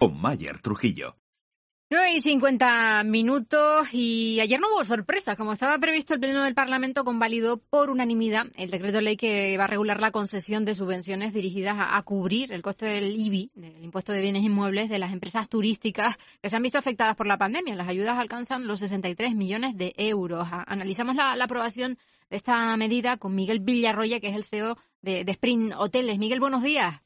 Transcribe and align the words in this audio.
con 0.00 0.18
Mayer 0.18 0.58
Trujillo. 0.60 1.16
9 1.90 2.12
y 2.14 2.20
50 2.20 3.02
minutos 3.04 3.88
y 3.92 4.40
ayer 4.40 4.58
no 4.58 4.68
hubo 4.72 4.82
sorpresas. 4.82 5.36
Como 5.36 5.52
estaba 5.52 5.76
previsto, 5.78 6.14
el 6.14 6.20
Pleno 6.20 6.42
del 6.42 6.54
Parlamento 6.54 7.04
convalidó 7.04 7.58
por 7.58 7.90
unanimidad 7.90 8.46
el 8.56 8.70
decreto 8.70 8.98
de 8.98 9.02
ley 9.02 9.16
que 9.18 9.58
va 9.58 9.64
a 9.64 9.66
regular 9.66 10.00
la 10.00 10.10
concesión 10.10 10.64
de 10.64 10.74
subvenciones 10.74 11.34
dirigidas 11.34 11.76
a, 11.78 12.02
cubrir 12.02 12.50
el 12.52 12.62
coste 12.62 12.86
del 12.86 13.14
IBI, 13.14 13.50
del 13.54 13.84
impuesto 13.84 14.12
de 14.12 14.22
bienes 14.22 14.42
inmuebles, 14.42 14.88
de 14.88 14.98
las 14.98 15.12
empresas 15.12 15.50
turísticas 15.50 16.16
que 16.40 16.48
se 16.48 16.56
han 16.56 16.62
visto 16.62 16.78
afectadas 16.78 17.14
por 17.14 17.26
la 17.26 17.36
pandemia. 17.36 17.74
Las 17.74 17.88
ayudas 17.88 18.18
alcanzan 18.18 18.66
los 18.66 18.80
63 18.80 19.34
millones 19.34 19.76
de 19.76 19.92
euros. 19.98 20.48
analizamos 20.50 21.14
la, 21.14 21.32
aprobación 21.44 21.98
de 22.30 22.36
esta 22.36 22.74
medida 22.78 23.18
con 23.18 23.34
Miguel 23.34 23.60
Villarroya, 23.60 24.18
que 24.20 24.28
es 24.28 24.36
el 24.36 24.44
CEO 24.44 24.76
de, 25.02 25.24
de 25.24 25.32
Spring 25.32 25.72
Hoteles. 25.76 26.18
Miguel, 26.18 26.40
buenos 26.40 26.62
días. 26.62 27.02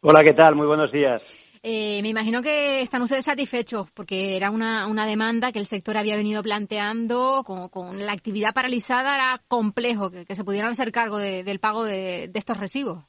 Hola, 0.00 0.22
¿qué 0.24 0.34
tal? 0.34 0.56
Muy 0.56 0.66
buenos 0.66 0.90
días. 0.90 1.22
Eh, 1.62 2.00
me 2.02 2.08
imagino 2.08 2.42
que 2.42 2.80
están 2.80 3.02
ustedes 3.02 3.24
satisfechos 3.24 3.90
porque 3.92 4.36
era 4.36 4.50
una, 4.50 4.86
una 4.86 5.06
demanda 5.06 5.52
que 5.52 5.58
el 5.58 5.66
sector 5.66 5.96
había 5.96 6.16
venido 6.16 6.42
planteando 6.42 7.42
con, 7.44 8.04
la 8.04 8.12
actividad 8.12 8.54
paralizada, 8.54 9.14
era 9.14 9.40
complejo 9.48 10.10
que, 10.10 10.34
se 10.34 10.44
pudieran 10.44 10.70
hacer 10.70 10.92
cargo 10.92 11.18
del 11.18 11.58
pago 11.60 11.84
de, 11.84 12.30
estos 12.34 12.58
recibos. 12.58 13.04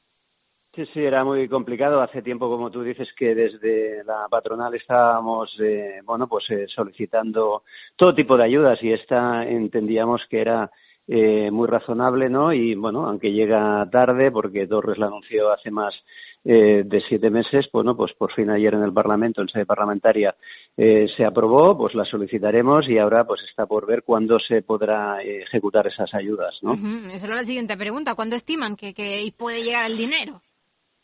Sí, 0.74 0.84
sí, 0.92 1.00
era 1.00 1.24
muy 1.24 1.48
complicado. 1.48 2.00
Hace 2.00 2.22
tiempo, 2.22 2.48
como 2.48 2.70
tú 2.70 2.82
dices, 2.82 3.08
que 3.16 3.34
desde 3.34 4.04
la 4.04 4.28
patronal 4.30 4.74
estábamos, 4.74 5.54
eh, 5.60 6.00
bueno, 6.04 6.28
pues 6.28 6.44
eh, 6.50 6.66
solicitando 6.68 7.62
todo 7.96 8.14
tipo 8.14 8.36
de 8.36 8.44
ayudas 8.44 8.82
y 8.82 8.92
esta 8.92 9.44
entendíamos 9.44 10.22
que 10.30 10.40
era 10.40 10.70
eh, 11.10 11.50
muy 11.50 11.66
razonable, 11.66 12.28
¿no? 12.28 12.52
Y 12.52 12.74
bueno, 12.74 13.06
aunque 13.06 13.32
llega 13.32 13.88
tarde, 13.90 14.30
porque 14.30 14.66
Torres 14.66 14.98
la 14.98 15.06
anunció 15.06 15.50
hace 15.50 15.70
más 15.70 15.94
eh, 16.44 16.82
de 16.84 17.00
siete 17.08 17.30
meses, 17.30 17.68
bueno, 17.72 17.96
pues 17.96 18.12
por 18.14 18.32
fin 18.32 18.50
ayer 18.50 18.74
en 18.74 18.82
el 18.82 18.92
Parlamento, 18.92 19.42
en 19.42 19.48
sede 19.48 19.66
parlamentaria, 19.66 20.34
eh, 20.76 21.06
se 21.16 21.24
aprobó, 21.24 21.76
pues 21.76 21.94
la 21.94 22.04
solicitaremos 22.04 22.88
y 22.88 22.98
ahora 22.98 23.24
pues 23.24 23.42
está 23.48 23.66
por 23.66 23.86
ver 23.86 24.02
cuándo 24.02 24.38
se 24.38 24.62
podrá 24.62 25.22
eh, 25.22 25.42
ejecutar 25.42 25.86
esas 25.86 26.14
ayudas, 26.14 26.58
¿no? 26.62 26.74
Esa 27.12 27.26
era 27.26 27.36
la 27.36 27.44
siguiente 27.44 27.76
pregunta. 27.76 28.14
¿Cuándo 28.14 28.36
estiman 28.36 28.76
que, 28.76 28.94
que 28.94 29.32
puede 29.36 29.62
llegar 29.62 29.86
el 29.90 29.96
dinero? 29.96 30.40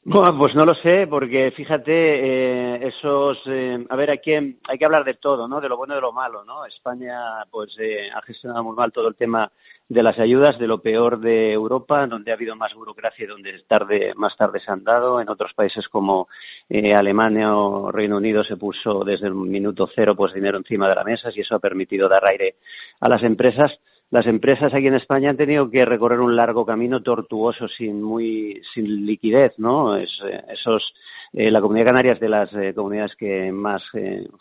Bueno, 0.07 0.37
pues 0.37 0.55
no 0.55 0.67
lo 0.67 0.75
sé, 0.75 1.07
porque 1.09 1.51
fíjate, 1.53 1.91
eh, 1.91 2.89
esos, 2.89 3.39
eh, 3.47 3.87
a 3.89 3.97
ver, 3.97 4.11
hay 4.11 4.19
que, 4.19 4.57
hay 4.69 4.79
que 4.79 4.85
hablar 4.85 5.03
de 5.03 5.15
todo, 5.15 5.49
¿no? 5.49 5.63
De 5.63 5.69
lo 5.71 5.79
bueno 5.79 5.95
y 5.95 5.97
de 5.97 6.03
lo 6.03 6.13
malo, 6.13 6.45
¿no? 6.45 6.67
España, 6.67 7.19
pues, 7.51 7.75
eh, 7.81 8.11
ha 8.15 8.21
gestionado 8.21 8.65
muy 8.65 8.77
mal 8.77 8.93
todo 8.93 9.09
el 9.09 9.15
tema 9.15 9.51
de 9.89 10.03
las 10.03 10.19
ayudas, 10.19 10.59
de 10.59 10.67
lo 10.67 10.83
peor 10.83 11.21
de 11.21 11.53
Europa, 11.53 12.07
donde 12.07 12.31
ha 12.33 12.35
habido 12.35 12.55
más 12.55 12.75
burocracia 12.75 13.25
y 13.25 13.29
donde 13.29 13.63
tarde, 13.67 14.13
más 14.15 14.37
tarde 14.37 14.61
se 14.61 14.71
han 14.71 14.85
dado. 14.85 15.23
En 15.23 15.31
otros 15.31 15.55
países 15.55 15.89
como 15.89 16.29
eh, 16.69 16.95
Alemania 16.95 17.57
o 17.57 17.91
Reino 17.91 18.19
Unido 18.19 18.45
se 18.45 18.59
puso 18.59 19.05
desde 19.05 19.29
el 19.29 19.35
minuto 19.35 19.89
cero, 19.95 20.15
pues, 20.15 20.35
dinero 20.35 20.59
encima 20.59 20.87
de 20.87 20.97
la 20.97 21.05
mesa 21.05 21.31
y 21.35 21.41
eso 21.41 21.55
ha 21.55 21.61
permitido 21.61 22.11
dar 22.11 22.31
aire 22.31 22.57
a 23.01 23.09
las 23.09 23.23
empresas 23.23 23.73
las 24.15 24.29
empresas 24.29 24.73
aquí 24.73 24.87
en 24.87 24.95
España 24.95 25.31
han 25.31 25.37
tenido 25.37 25.69
que 25.69 25.85
recorrer 25.85 26.21
un 26.21 26.37
largo 26.37 26.65
camino 26.65 27.03
tortuoso 27.03 27.67
sin 27.67 28.01
muy 28.01 28.63
sin 28.73 29.05
liquidez, 29.05 29.59
¿no? 29.59 29.97
Es, 29.97 30.09
eh, 30.25 30.41
esos 30.53 30.95
eh, 31.33 31.51
la 31.51 31.61
Comunidad 31.61 31.87
Canaria 31.87 32.13
es 32.13 32.21
de 32.21 32.29
las 32.29 32.49
eh, 32.55 32.73
comunidades 32.77 33.17
que 33.17 33.51
más 33.51 33.83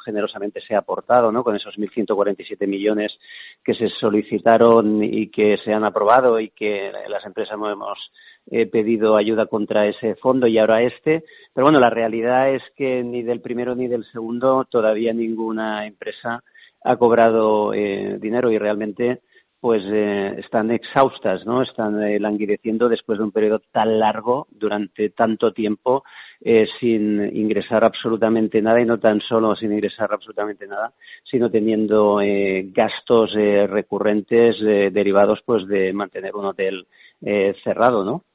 generosamente 0.06 0.62
se 0.62 0.76
ha 0.76 0.78
aportado, 0.78 1.32
¿no? 1.32 1.44
Con 1.44 1.56
esos 1.56 1.76
1.147 1.76 2.68
millones 2.68 3.18
que 3.64 3.74
se 3.74 3.90
solicitaron 3.90 5.04
y 5.04 5.30
que 5.30 5.58
se 5.58 5.74
han 5.74 5.86
aprobado 5.86 6.40
y 6.40 6.52
que 6.52 6.92
las 7.10 7.26
empresas 7.26 7.56
hemos 7.56 7.98
pedido 8.72 9.16
ayuda 9.16 9.48
contra 9.48 9.88
ese 9.88 10.14
fondo 10.14 10.46
y 10.46 10.60
ahora 10.60 10.84
este. 10.84 11.24
Pero 11.52 11.66
bueno, 11.66 11.80
la 11.80 11.90
realidad 11.90 12.54
es 12.54 12.62
que 12.76 13.04
ni 13.04 13.24
del 13.24 13.42
primero 13.42 13.74
ni 13.74 13.88
del 13.88 14.06
segundo 14.12 14.66
todavía 14.70 15.14
ninguna 15.14 15.88
empresa 15.88 16.44
ha 16.84 16.96
cobrado 16.98 17.72
dinero 17.72 18.52
y 18.52 18.60
realmente 18.60 19.22
pues 19.64 19.82
eh, 19.86 20.36
están 20.40 20.72
exhaustas, 20.72 21.46
¿no? 21.46 21.62
Están 21.62 22.04
eh, 22.04 22.20
languideciendo 22.20 22.90
después 22.90 23.18
de 23.18 23.24
un 23.24 23.32
periodo 23.32 23.62
tan 23.72 23.98
largo, 23.98 24.46
durante 24.52 25.12
tanto 25.12 25.54
tiempo, 25.54 26.04
eh, 26.42 26.68
sin 26.82 27.34
ingresar 27.34 27.86
absolutamente 27.86 28.62
nada 28.62 28.82
y 28.82 28.86
no 28.86 29.00
tan 29.00 29.22
solo 29.22 29.56
sin 29.56 29.72
ingresar 29.72 30.12
absolutamente 30.12 30.68
nada, 30.68 30.92
sino 31.24 31.50
teniendo 31.50 32.20
gastos 32.74 33.32
recurrentes 33.32 34.60
derivados, 34.60 35.40
pues, 35.46 35.66
de 35.66 35.94
mantener 35.94 36.36
un 36.36 36.48
hotel 36.48 36.86
cerrado, 37.64 38.04
¿no? 38.04 38.26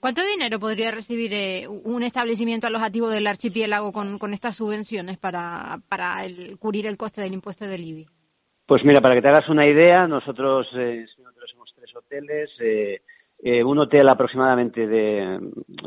¿Cuánto 0.00 0.22
dinero 0.24 0.58
podría 0.58 0.90
recibir 0.90 1.68
un 1.68 2.02
establecimiento 2.02 2.66
alojativo 2.66 3.10
del 3.10 3.26
archipiélago 3.26 3.92
con, 3.92 4.32
estas 4.32 4.56
subvenciones 4.56 5.18
para, 5.18 5.82
para 5.90 6.24
cubrir 6.58 6.86
el 6.86 6.96
coste 6.96 7.20
del 7.20 7.34
impuesto 7.34 7.66
del 7.66 7.84
IBI? 7.84 8.21
Pues 8.72 8.86
mira, 8.86 9.02
para 9.02 9.14
que 9.14 9.20
te 9.20 9.28
hagas 9.28 9.50
una 9.50 9.66
idea, 9.66 10.06
nosotros, 10.08 10.66
eh, 10.74 11.04
nosotros 11.18 11.50
somos 11.50 11.74
tres 11.76 11.94
hoteles, 11.94 12.50
eh, 12.58 13.02
eh, 13.42 13.62
un 13.62 13.78
hotel 13.78 14.08
aproximadamente 14.08 14.86
de 14.86 15.38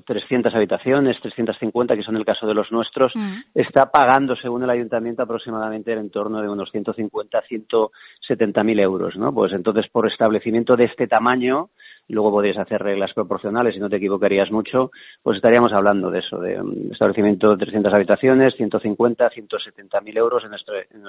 300 0.06 0.54
habitaciones, 0.54 1.20
350, 1.20 1.96
que 1.96 2.04
son 2.04 2.16
el 2.16 2.24
caso 2.24 2.46
de 2.46 2.54
los 2.54 2.72
nuestros, 2.72 3.12
mm. 3.16 3.38
está 3.56 3.90
pagando, 3.90 4.36
según 4.36 4.62
el 4.62 4.70
ayuntamiento, 4.70 5.24
aproximadamente 5.24 5.94
en 5.94 6.12
torno 6.12 6.44
de 6.44 6.48
unos 6.48 6.70
150, 6.70 7.42
170 7.48 8.64
mil 8.64 8.80
euros, 8.80 9.16
¿no? 9.18 9.34
Pues 9.34 9.54
entonces, 9.54 9.88
por 9.92 10.08
establecimiento 10.08 10.76
de 10.76 10.84
este 10.84 11.08
tamaño, 11.08 11.70
luego 12.14 12.32
podrías 12.32 12.58
hacer 12.58 12.82
reglas 12.82 13.14
proporcionales 13.14 13.76
y 13.76 13.80
no 13.80 13.90
te 13.90 13.98
equivocarías 13.98 14.52
mucho, 14.52 14.92
pues 15.24 15.38
estaríamos 15.38 15.74
hablando 15.74 16.12
de 16.12 16.20
eso, 16.20 16.40
de 16.40 16.60
un 16.60 16.90
establecimiento 16.92 17.52
de 17.52 17.66
300 17.66 17.94
habitaciones, 17.94 18.56
150, 18.56 19.30
170 19.30 20.02
mil 20.02 20.18
euros, 20.18 20.44
en 20.44 20.52
nuestro, 20.52 20.76
en 20.78 21.04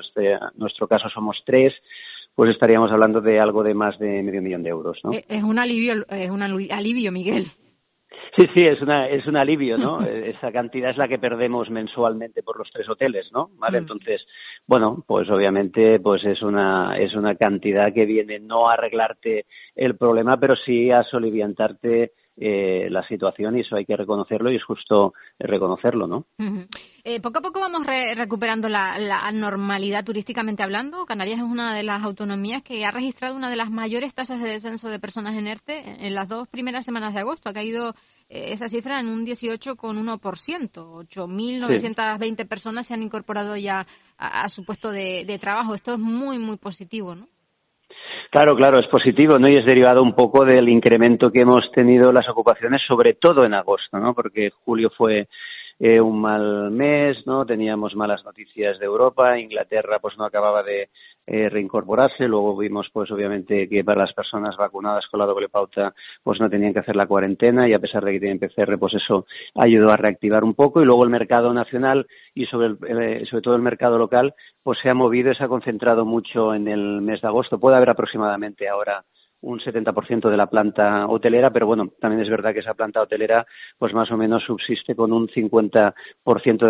nuestro 0.56 0.88
caso 0.88 1.08
somos 1.08 1.42
tres, 1.44 1.74
pues 2.34 2.50
estaríamos 2.50 2.92
hablando 2.92 3.20
de 3.20 3.40
algo 3.40 3.62
de 3.62 3.74
más 3.74 3.98
de 3.98 4.22
medio 4.22 4.42
millón 4.42 4.62
de 4.62 4.70
euros, 4.70 4.98
¿no? 5.02 5.12
Eh, 5.12 5.24
es 5.28 5.42
un 5.42 5.58
alivio, 5.58 6.06
es 6.08 6.30
un 6.30 6.42
alivio, 6.42 7.10
Miguel. 7.12 7.46
Sí, 8.36 8.46
sí, 8.52 8.66
es, 8.66 8.82
una, 8.82 9.08
es 9.08 9.26
un 9.26 9.36
alivio, 9.36 9.78
¿no? 9.78 10.00
Esa 10.06 10.52
cantidad 10.52 10.90
es 10.90 10.98
la 10.98 11.08
que 11.08 11.18
perdemos 11.18 11.70
mensualmente 11.70 12.42
por 12.42 12.58
los 12.58 12.70
tres 12.70 12.86
hoteles, 12.88 13.32
¿no? 13.32 13.48
¿Vale? 13.56 13.80
Mm. 13.80 13.84
Entonces, 13.84 14.26
bueno, 14.66 15.02
pues 15.06 15.30
obviamente 15.30 15.98
pues 16.00 16.22
es 16.24 16.42
una, 16.42 16.98
es 16.98 17.14
una 17.14 17.34
cantidad 17.36 17.94
que 17.94 18.04
viene 18.04 18.38
no 18.38 18.68
a 18.68 18.74
arreglarte 18.74 19.46
el 19.74 19.96
problema, 19.96 20.38
pero 20.38 20.54
sí 20.54 20.90
a 20.90 21.02
soliviantarte 21.02 22.12
eh, 22.38 22.88
la 22.90 23.02
situación 23.08 23.56
y 23.56 23.60
eso 23.60 23.76
hay 23.76 23.86
que 23.86 23.96
reconocerlo 23.96 24.52
y 24.52 24.56
es 24.56 24.64
justo 24.64 25.14
reconocerlo, 25.38 26.06
¿no? 26.06 26.26
eh, 27.02 27.18
poco 27.20 27.38
a 27.38 27.42
poco 27.42 27.60
vamos 27.60 27.86
recuperando 27.86 28.68
la, 28.68 28.98
la, 28.98 29.32
normalidad 29.32 30.04
turísticamente 30.04 30.62
hablando. 30.62 31.06
Canarias 31.06 31.38
es 31.38 31.44
una 31.44 31.74
de 31.74 31.82
las 31.82 32.02
autonomías 32.02 32.62
que 32.62 32.84
ha 32.84 32.90
registrado 32.90 33.36
una 33.36 33.48
de 33.48 33.56
las 33.56 33.70
mayores 33.70 34.12
tasas 34.12 34.42
de 34.42 34.50
descenso 34.50 34.90
de 34.90 34.98
personas 34.98 35.34
en 35.36 35.46
ERTE 35.46 36.06
en 36.06 36.14
las 36.14 36.28
dos 36.28 36.46
primeras 36.48 36.84
semanas 36.84 37.14
de 37.14 37.20
agosto. 37.20 37.48
Ha 37.48 37.54
caído 37.54 37.94
eh, 38.28 38.52
esa 38.52 38.68
cifra 38.68 39.00
en 39.00 39.08
un 39.08 39.24
18,1%. 39.24 40.20
8.920 40.20 42.46
personas 42.46 42.86
se 42.86 42.92
han 42.92 43.02
incorporado 43.02 43.56
ya 43.56 43.86
a, 44.18 44.46
su 44.50 44.66
puesto 44.66 44.90
de 44.90 45.38
trabajo. 45.40 45.74
Esto 45.74 45.94
es 45.94 46.00
muy, 46.00 46.38
muy 46.38 46.58
positivo, 46.58 47.14
¿no? 47.14 47.28
Claro, 48.30 48.56
claro, 48.56 48.80
es 48.80 48.86
positivo, 48.88 49.38
¿no? 49.38 49.48
Y 49.48 49.56
es 49.56 49.64
derivado 49.64 50.02
un 50.02 50.14
poco 50.14 50.44
del 50.44 50.68
incremento 50.68 51.30
que 51.30 51.42
hemos 51.42 51.70
tenido 51.72 52.12
las 52.12 52.28
ocupaciones, 52.28 52.82
sobre 52.86 53.14
todo 53.14 53.44
en 53.44 53.54
agosto, 53.54 53.98
¿no? 53.98 54.14
Porque 54.14 54.50
julio 54.64 54.90
fue 54.96 55.28
eh, 55.78 56.00
un 56.00 56.20
mal 56.20 56.70
mes, 56.70 57.26
¿no? 57.26 57.44
Teníamos 57.44 57.94
malas 57.94 58.24
noticias 58.24 58.78
de 58.78 58.86
Europa, 58.86 59.38
Inglaterra 59.38 59.98
pues 59.98 60.16
no 60.16 60.24
acababa 60.24 60.62
de 60.62 60.88
eh, 61.26 61.48
reincorporarse, 61.48 62.28
luego 62.28 62.56
vimos 62.56 62.88
pues 62.92 63.10
obviamente 63.10 63.68
que 63.68 63.84
para 63.84 64.02
las 64.02 64.12
personas 64.12 64.56
vacunadas 64.56 65.06
con 65.08 65.20
la 65.20 65.26
doble 65.26 65.48
pauta 65.48 65.92
pues 66.22 66.40
no 66.40 66.48
tenían 66.48 66.72
que 66.72 66.78
hacer 66.78 66.96
la 66.96 67.06
cuarentena 67.06 67.68
y 67.68 67.74
a 67.74 67.78
pesar 67.78 68.04
de 68.04 68.12
que 68.12 68.20
tienen 68.20 68.38
PCR 68.38 68.78
pues 68.78 68.94
eso 68.94 69.26
ayudó 69.54 69.90
a 69.90 69.96
reactivar 69.96 70.44
un 70.44 70.54
poco 70.54 70.80
y 70.80 70.84
luego 70.84 71.04
el 71.04 71.10
mercado 71.10 71.52
nacional 71.52 72.06
y 72.34 72.46
sobre, 72.46 72.76
eh, 72.88 73.26
sobre 73.26 73.42
todo 73.42 73.56
el 73.56 73.62
mercado 73.62 73.98
local 73.98 74.34
pues 74.62 74.78
se 74.78 74.88
ha 74.88 74.94
movido 74.94 75.30
y 75.30 75.34
se 75.34 75.44
ha 75.44 75.48
concentrado 75.48 76.04
mucho 76.04 76.54
en 76.54 76.68
el 76.68 77.02
mes 77.02 77.20
de 77.20 77.28
agosto. 77.28 77.58
Puede 77.58 77.76
haber 77.76 77.90
aproximadamente 77.90 78.68
ahora 78.68 79.04
un 79.42 79.60
70% 79.60 80.30
de 80.30 80.36
la 80.36 80.48
planta 80.48 81.06
hotelera, 81.06 81.50
pero 81.50 81.66
bueno, 81.66 81.92
también 82.00 82.22
es 82.22 82.28
verdad 82.28 82.52
que 82.52 82.60
esa 82.60 82.74
planta 82.74 83.02
hotelera 83.02 83.46
pues 83.78 83.92
más 83.94 84.10
o 84.10 84.16
menos 84.16 84.42
subsiste 84.44 84.94
con 84.94 85.12
un 85.12 85.28
50% 85.28 85.94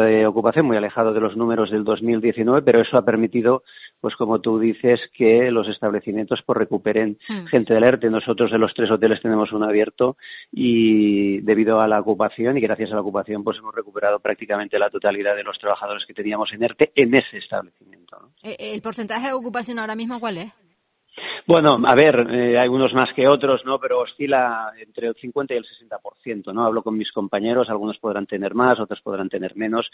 de 0.05 0.27
ocupación, 0.27 0.67
muy 0.67 0.77
alejado 0.77 1.13
de 1.13 1.21
los 1.21 1.37
números 1.37 1.71
del 1.71 1.85
2019, 1.85 2.63
pero 2.63 2.81
eso 2.81 2.97
ha 2.99 3.05
permitido, 3.05 3.63
pues 4.01 4.17
como 4.17 4.41
tú 4.41 4.59
dices, 4.59 5.01
que 5.15 5.51
los 5.51 5.69
establecimientos 5.69 6.41
pues 6.45 6.59
recuperen 6.59 7.19
hmm. 7.29 7.47
gente 7.47 7.75
del 7.75 7.85
ERTE. 7.85 8.11
Nosotros 8.11 8.51
de 8.51 8.59
los 8.59 8.75
tres 8.75 8.91
hoteles 8.91 9.23
tenemos 9.23 9.53
uno 9.53 9.67
abierto 9.67 10.17
y 10.53 11.41
debido 11.41 11.81
a 11.81 11.89
la 11.89 12.01
ocupación 12.01 12.59
y 12.59 12.61
gracias 12.61 12.91
a 12.93 12.95
la 12.95 13.01
ocupación 13.01 13.45
pues 13.45 13.59
hemos 13.59 13.75
recuperado 13.75 14.21
prácticamente 14.21 14.79
la 14.79 14.91
totalidad 14.91 15.37
de 15.37 15.45
los 15.45 15.59
trabajadores 15.59 16.05
que 16.07 16.15
teníamos 16.15 16.53
en 16.53 16.65
ERTE 16.65 16.93
en 16.95 17.15
ese 17.15 17.39
establecimiento. 17.39 18.31
Eh, 18.43 18.57
¿El 18.59 18.83
porcentaje 18.83 19.29
de 19.29 19.33
ocupación 19.33 19.79
ahora 19.79 19.95
mismo 19.95 20.21
cuál 20.21 20.39
es? 20.39 20.66
Bueno, 21.47 21.79
a 21.87 21.95
ver, 21.95 22.27
eh, 22.29 22.59
hay 22.59 22.69
unos 22.69 22.93
más 22.93 23.13
que 23.15 23.29
otros, 23.29 23.65
¿no? 23.65 23.79
Pero 23.79 24.01
oscila 24.01 24.73
entre 24.81 25.07
el 25.07 25.15
50 25.15 25.55
y 25.55 25.59
el 25.59 25.65
60%, 25.65 26.53
¿no? 26.53 26.65
Hablo 26.65 26.83
con 26.83 26.99
mis 26.99 27.13
compañeros, 27.13 27.71
algunos 27.71 27.99
podrán 27.99 28.27
tener 28.27 28.55
más, 28.55 28.81
otros 28.81 29.01
podrán 29.01 29.29
tener 29.29 29.55
menos, 29.55 29.87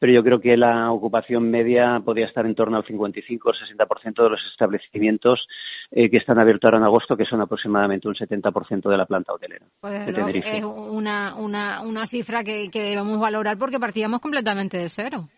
pero 0.00 0.12
yo 0.12 0.24
creo 0.24 0.40
que 0.40 0.56
la 0.56 0.90
ocupación 0.90 1.48
media 1.48 2.00
podría 2.04 2.26
estar 2.26 2.44
en 2.44 2.56
torno 2.56 2.76
al 2.76 2.84
55 2.84 3.48
o 3.48 3.52
60% 3.52 4.22
de 4.24 4.30
los 4.30 4.44
establecimientos 4.50 5.46
eh, 5.92 6.10
que 6.10 6.16
están 6.16 6.40
abiertos 6.40 6.66
ahora 6.66 6.78
en 6.78 6.84
agosto, 6.84 7.16
que 7.16 7.24
son 7.24 7.40
aproximadamente 7.40 8.08
un 8.08 8.14
70% 8.14 8.90
de 8.90 8.96
la 8.96 9.06
planta 9.06 9.32
hotelera. 9.32 9.64
Pues 9.80 10.08
es 10.08 10.64
una, 10.64 11.36
una, 11.36 11.82
una 11.82 12.06
cifra 12.06 12.42
que, 12.42 12.68
que 12.68 12.82
debemos 12.82 13.20
valorar 13.20 13.58
porque 13.58 13.78
partíamos 13.78 14.20
completamente 14.20 14.76
de 14.76 14.88
cero. 14.88 15.28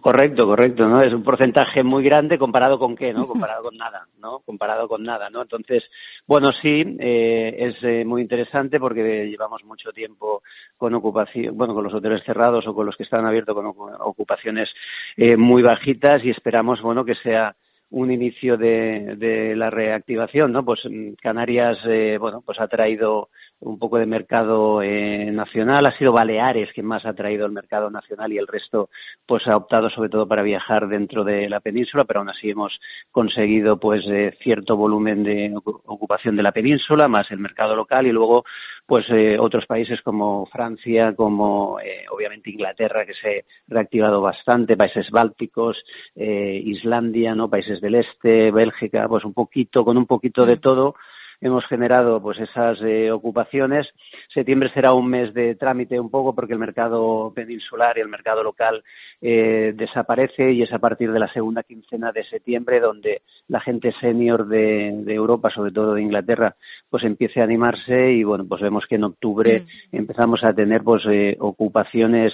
Correcto, 0.00 0.46
correcto, 0.46 0.88
¿no? 0.88 1.00
Es 1.00 1.12
un 1.12 1.22
porcentaje 1.22 1.82
muy 1.82 2.04
grande 2.04 2.38
comparado 2.38 2.78
con 2.78 2.94
qué, 2.94 3.12
¿no? 3.12 3.26
Comparado 3.28 3.62
con 3.62 3.76
nada, 3.76 4.06
¿no? 4.20 4.40
Comparado 4.40 4.88
con 4.88 5.02
nada, 5.02 5.30
¿no? 5.30 5.42
Entonces, 5.42 5.82
bueno, 6.26 6.48
sí, 6.62 6.96
eh, 6.98 7.56
es 7.58 7.76
eh, 7.82 8.04
muy 8.04 8.22
interesante 8.22 8.78
porque 8.78 9.28
llevamos 9.28 9.64
mucho 9.64 9.92
tiempo 9.92 10.42
con 10.76 10.94
ocupación, 10.94 11.56
bueno, 11.56 11.74
con 11.74 11.84
los 11.84 11.94
hoteles 11.94 12.22
cerrados 12.24 12.66
o 12.66 12.74
con 12.74 12.86
los 12.86 12.96
que 12.96 13.02
están 13.02 13.26
abiertos 13.26 13.54
con 13.54 13.66
ocupaciones 14.00 14.68
eh, 15.16 15.36
muy 15.36 15.62
bajitas 15.62 16.24
y 16.24 16.30
esperamos, 16.30 16.80
bueno, 16.80 17.04
que 17.04 17.14
sea 17.16 17.54
un 17.90 18.10
inicio 18.10 18.56
de, 18.56 19.16
de 19.16 19.56
la 19.56 19.70
reactivación, 19.70 20.52
¿no? 20.52 20.64
Pues 20.64 20.80
mm, 20.84 21.14
Canarias, 21.20 21.78
eh, 21.86 22.18
bueno, 22.20 22.42
pues 22.44 22.60
ha 22.60 22.68
traído 22.68 23.30
un 23.60 23.78
poco 23.78 23.98
de 23.98 24.06
mercado 24.06 24.82
eh, 24.82 25.30
nacional, 25.32 25.86
ha 25.86 25.96
sido 25.98 26.12
Baleares 26.12 26.72
quien 26.72 26.86
más 26.86 27.04
ha 27.04 27.14
traído 27.14 27.44
el 27.46 27.52
mercado 27.52 27.90
nacional 27.90 28.32
y 28.32 28.38
el 28.38 28.46
resto, 28.46 28.88
pues 29.26 29.46
ha 29.48 29.56
optado 29.56 29.90
sobre 29.90 30.08
todo 30.08 30.28
para 30.28 30.42
viajar 30.42 30.88
dentro 30.88 31.24
de 31.24 31.48
la 31.48 31.60
península, 31.60 32.04
pero 32.04 32.20
aún 32.20 32.30
así 32.30 32.50
hemos 32.50 32.78
conseguido, 33.10 33.78
pues, 33.78 34.04
eh, 34.08 34.36
cierto 34.42 34.76
volumen 34.76 35.24
de 35.24 35.52
ocupación 35.64 36.36
de 36.36 36.42
la 36.42 36.52
península, 36.52 37.08
más 37.08 37.30
el 37.30 37.38
mercado 37.38 37.74
local 37.74 38.06
y 38.06 38.12
luego, 38.12 38.44
pues, 38.86 39.06
eh, 39.10 39.36
otros 39.38 39.66
países 39.66 40.00
como 40.02 40.46
Francia, 40.46 41.14
como 41.14 41.80
eh, 41.80 42.06
obviamente 42.10 42.50
Inglaterra, 42.50 43.04
que 43.04 43.14
se 43.14 43.38
ha 43.38 43.74
reactivado 43.74 44.20
bastante, 44.20 44.76
países 44.76 45.10
bálticos, 45.10 45.76
eh, 46.14 46.62
Islandia, 46.64 47.34
¿no? 47.34 47.50
Países 47.50 47.80
del 47.80 47.96
este, 47.96 48.50
Bélgica, 48.50 49.08
pues 49.08 49.24
un 49.24 49.34
poquito, 49.34 49.84
con 49.84 49.96
un 49.96 50.06
poquito 50.06 50.46
de 50.46 50.56
mm. 50.56 50.60
todo, 50.60 50.94
hemos 51.40 51.64
generado 51.66 52.20
pues 52.20 52.38
esas 52.38 52.80
eh, 52.82 53.10
ocupaciones. 53.10 53.86
Septiembre 54.32 54.70
será 54.72 54.92
un 54.92 55.08
mes 55.08 55.32
de 55.34 55.54
trámite 55.54 55.98
un 55.98 56.10
poco 56.10 56.34
porque 56.34 56.52
el 56.52 56.58
mercado 56.58 57.32
peninsular 57.34 57.96
y 57.96 58.00
el 58.00 58.08
mercado 58.08 58.42
local 58.42 58.82
eh, 59.20 59.72
desaparece 59.74 60.52
y 60.52 60.62
es 60.62 60.72
a 60.72 60.78
partir 60.78 61.12
de 61.12 61.18
la 61.18 61.32
segunda 61.32 61.62
quincena 61.62 62.12
de 62.12 62.24
septiembre 62.24 62.80
donde 62.80 63.22
la 63.48 63.60
gente 63.60 63.92
senior 64.00 64.46
de, 64.46 64.88
Europa, 65.08 65.50
sobre 65.50 65.72
todo 65.72 65.94
de 65.94 66.02
Inglaterra, 66.02 66.54
pues 66.90 67.04
empiece 67.04 67.40
a 67.40 67.44
animarse 67.44 68.12
y 68.12 68.24
bueno, 68.24 68.44
pues 68.46 68.60
vemos 68.60 68.84
que 68.86 68.96
en 68.96 69.04
octubre 69.04 69.60
mm. 69.92 69.96
empezamos 69.96 70.44
a 70.44 70.52
tener 70.52 70.82
pues 70.82 71.04
eh, 71.06 71.36
ocupaciones 71.40 72.32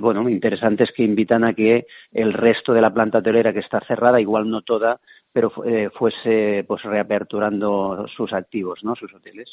bueno 0.00 0.28
interesantes 0.28 0.90
que 0.96 1.02
invitan 1.02 1.42
a 1.42 1.52
que 1.52 1.86
el 2.12 2.32
resto 2.32 2.72
de 2.72 2.80
la 2.80 2.94
planta 2.94 3.18
hotelera 3.18 3.52
que 3.52 3.58
está 3.58 3.80
cerrada, 3.80 4.20
igual 4.20 4.48
no 4.48 4.62
toda, 4.62 5.00
pero 5.36 5.52
eh, 5.66 5.90
fuese 5.98 6.64
pues 6.66 6.82
reaperturando 6.82 8.06
sus 8.16 8.32
activos, 8.32 8.78
¿no? 8.82 8.96
Sus 8.96 9.12
hoteles. 9.12 9.46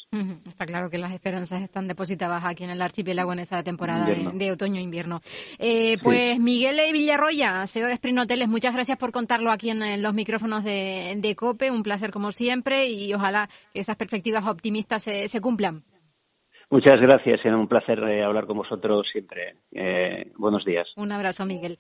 Está 0.47 0.65
claro 0.65 0.89
que 0.89 0.97
las 0.97 1.12
esperanzas 1.12 1.62
están 1.62 1.89
depositadas 1.89 2.41
aquí 2.45 2.63
en 2.63 2.69
el 2.69 2.81
archipiélago 2.81 3.33
en 3.33 3.39
esa 3.39 3.62
temporada 3.63 4.06
de, 4.06 4.51
otoño-invierno. 4.53 5.19
Eh, 5.59 5.97
pues 6.01 6.39
Miguel 6.39 6.80
Villarroya, 6.94 7.68
CEO 7.68 7.88
de 7.88 7.95
Spring 7.95 8.18
Hoteles, 8.18 8.47
muchas 8.47 8.74
gracias 8.74 8.97
por 8.97 9.12
contarlo 9.12 9.51
aquí 9.51 9.71
en, 9.71 10.01
los 10.01 10.13
micrófonos 10.13 10.63
de, 10.63 11.35
COPE. 11.38 11.69
Un 11.69 11.83
placer 11.83 12.12
como 12.12 12.31
siempre 12.31 12.85
y 12.85 13.13
ojalá 13.13 13.50
que 13.74 13.81
esas 13.81 13.97
perspectivas 13.97 14.47
optimistas 14.47 15.03
se, 15.03 15.41
cumplan. 15.41 15.83
Muchas 16.69 17.01
gracias, 17.01 17.41
era 17.44 17.57
un 17.57 17.68
placer 17.68 18.00
eh, 18.00 18.24
hablar 18.24 18.45
con 18.45 18.56
vosotros 18.56 19.06
siempre. 19.12 19.57
buenos 20.38 20.63
días. 20.63 20.88
Un 20.95 21.12
abrazo, 21.12 21.44
Miguel. 21.44 21.77